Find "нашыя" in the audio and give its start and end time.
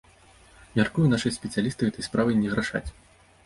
1.11-1.37